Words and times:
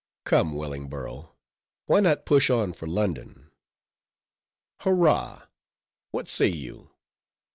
Come, 0.23 0.53
Wellingborough, 0.55 1.35
why 1.85 1.99
not 1.99 2.25
push 2.25 2.49
on 2.49 2.73
for 2.73 2.87
London?— 2.87 3.51
Hurra! 4.79 5.47
what 6.09 6.27
say 6.27 6.47
you? 6.47 6.89